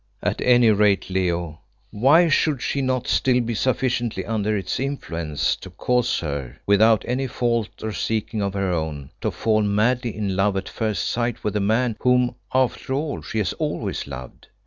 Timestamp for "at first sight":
10.57-11.43